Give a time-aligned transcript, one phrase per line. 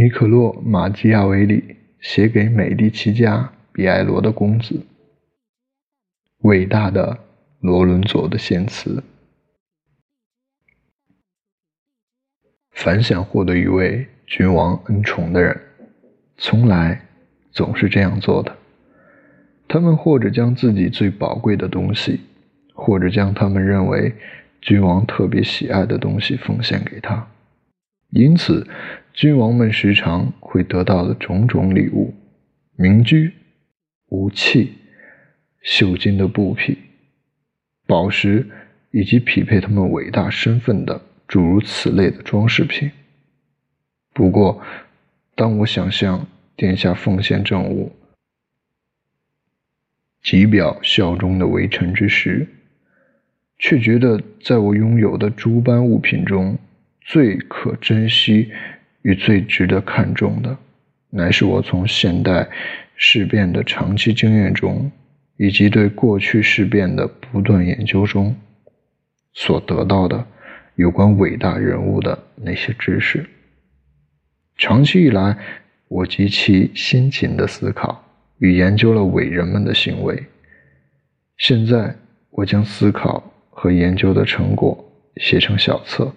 [0.00, 4.86] 尼可洛·马基亚维里写给美第奇家比埃罗的公子，
[6.38, 7.18] 伟大的
[7.60, 9.04] 罗伦佐的献词。
[12.70, 15.60] 凡想获得一位君王恩宠的人，
[16.38, 17.06] 从来
[17.52, 18.56] 总是这样做的。
[19.68, 22.20] 他们或者将自己最宝贵的东西，
[22.72, 24.14] 或者将他们认为
[24.62, 27.28] 君王特别喜爱的东西奉献给他。
[28.08, 28.66] 因此，
[29.12, 32.14] 君王们时常会得到的种种礼物：
[32.76, 33.32] 名居、
[34.08, 34.72] 武器、
[35.62, 36.78] 绣金的布匹、
[37.86, 38.46] 宝石，
[38.92, 42.90] 以及匹配他们伟大身份的诸如此类的装饰品。
[44.12, 44.62] 不过，
[45.34, 47.92] 当我想象殿下奉献政务，
[50.22, 52.48] 极表效忠的微臣之时，
[53.58, 56.58] 却觉得在我拥有的诸般物品中，
[57.00, 58.50] 最可珍惜
[59.02, 60.56] 与最值得看重的，
[61.10, 62.48] 乃是我从现代
[62.96, 64.90] 事变的长期经验中，
[65.36, 68.36] 以及对过去事变的不断研究中
[69.32, 70.26] 所得到的
[70.74, 73.26] 有关伟大人物的那些知识。
[74.56, 75.38] 长期以来，
[75.88, 78.06] 我极其辛勤的思考。
[78.38, 80.24] 与研究了伟人们的行为，
[81.36, 81.94] 现在
[82.30, 84.82] 我将思考和研究的成果
[85.16, 86.14] 写成小册，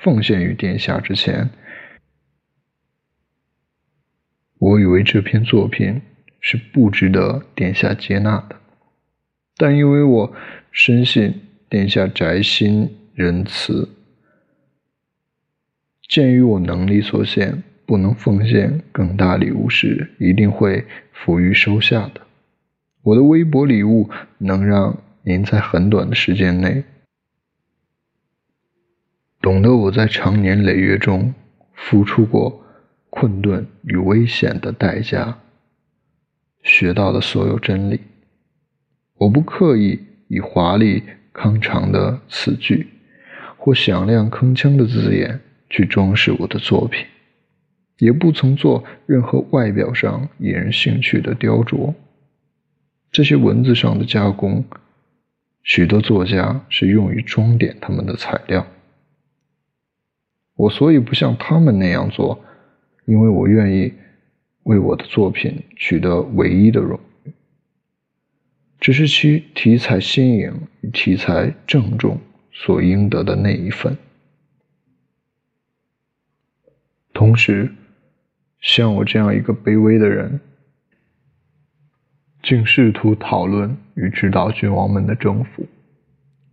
[0.00, 1.50] 奉献于殿下之前。
[4.76, 6.02] 我以为这篇作品
[6.38, 8.56] 是不值得殿下接纳的，
[9.56, 10.34] 但因为我
[10.70, 13.88] 深信殿下宅心仁慈，
[16.06, 17.62] 鉴于我能力所限。
[17.86, 22.22] 不能奉献更大礼物时，一定会付于收下的。
[23.02, 26.82] 我的微薄礼物能让您在很短的时间内
[29.40, 31.32] 懂得我在长年累月中
[31.76, 32.65] 付出过
[33.18, 35.38] 困顿与危险的代价，
[36.62, 38.02] 学到的所有真理。
[39.14, 42.88] 我不刻意以华丽康长的词句
[43.56, 45.40] 或响亮铿锵的字眼
[45.70, 47.06] 去装饰我的作品。
[47.96, 51.94] 也不曾做任何外表上引人兴趣的雕琢。
[53.10, 54.66] 这些文字上的加工，
[55.62, 58.66] 许多作家是用于装点他们的材料。
[60.56, 62.44] 我所以不像他们那样做，
[63.06, 63.92] 因为我愿意
[64.64, 67.32] 为我的作品取得唯一的荣誉，
[68.78, 70.52] 只是其题材新颖
[70.82, 72.20] 与题材郑重
[72.52, 73.96] 所应得的那一份。
[77.14, 77.72] 同时。
[78.58, 80.40] 像我这样一个卑微的人，
[82.42, 85.68] 竟试图讨论与指导君王们的征服，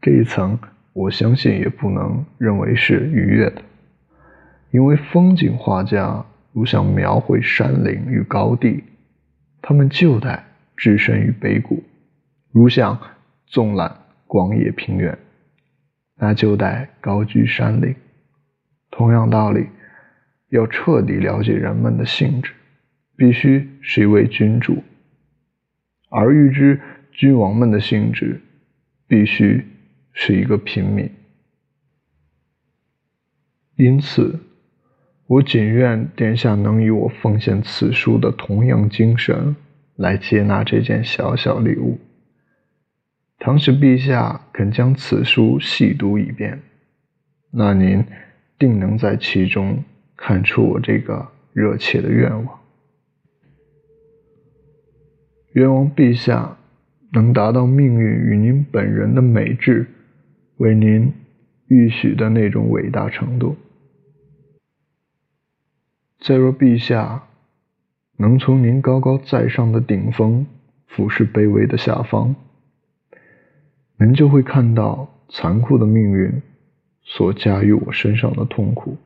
[0.00, 0.58] 这一层
[0.92, 3.62] 我相信也不能认为是愉悦的，
[4.72, 8.84] 因为风景画家如想描绘山林与高地，
[9.62, 10.42] 他们就得
[10.76, 11.82] 置身于北谷；
[12.52, 13.00] 如想
[13.46, 13.96] 纵览
[14.26, 15.18] 广野平原，
[16.16, 17.94] 那就得高居山岭。
[18.90, 19.66] 同样道理。
[20.50, 22.52] 要彻底了解人们的性质，
[23.16, 24.82] 必须是一位君主；
[26.10, 26.80] 而预知
[27.12, 28.40] 君王们的性质，
[29.06, 29.64] 必须
[30.12, 31.08] 是一个平民。
[33.76, 34.40] 因此，
[35.30, 39.54] 我仅愿殿下能以我奉献此书的同样精神
[39.94, 42.00] 来接纳这件小小礼物。
[43.38, 46.60] 倘使陛下肯将此书细读一遍，
[47.52, 48.04] 那您
[48.58, 49.84] 定能在其中。
[50.16, 52.60] 看出我这个热切的愿望，
[55.52, 56.58] 愿望陛下
[57.12, 59.86] 能达到命运与您本人的美志
[60.58, 61.10] 为您
[61.68, 63.56] 预许的那种伟大程度。
[66.20, 67.24] 再若陛下
[68.16, 70.46] 能从您高高在上的顶峰
[70.86, 72.36] 俯视卑微的下方，
[73.98, 76.42] 您就会看到残酷的命运
[77.02, 78.96] 所加于我身上的痛苦。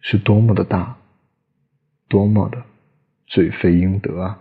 [0.00, 0.96] 是多么的大，
[2.08, 2.62] 多么的
[3.26, 4.38] 罪非应得啊！